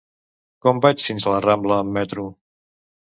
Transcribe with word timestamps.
Com 0.65 0.79
vaig 0.87 1.05
fins 1.09 1.27
a 1.29 1.33
la 1.35 1.41
Rambla 1.49 1.79
amb 1.85 1.95
metro? 1.99 2.25